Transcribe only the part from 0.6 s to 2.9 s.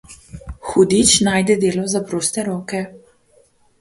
Hudič najde delo za proste roke.